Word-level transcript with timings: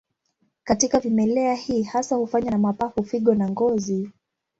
Katika 0.63 0.99
vimelea 0.99 1.55
hii 1.55 1.83
hasa 1.83 2.15
hufanywa 2.15 2.51
na 2.51 2.57
mapafu, 2.57 3.03
figo 3.03 3.35
na 3.35 3.49
ngozi. 3.49 4.11